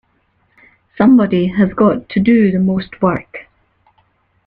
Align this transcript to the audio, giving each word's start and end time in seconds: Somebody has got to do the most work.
Somebody 0.97 1.45
has 1.49 1.73
got 1.75 2.09
to 2.09 2.19
do 2.19 2.49
the 2.49 2.57
most 2.57 3.03
work. 3.03 3.47